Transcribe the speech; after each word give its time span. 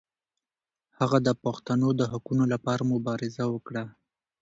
هغه 0.97 1.17
د 1.27 1.29
پښتنو 1.43 1.89
د 1.99 2.01
حقونو 2.11 2.43
لپاره 2.53 2.89
مبارزه 2.93 3.43
وکړه. 3.53 3.83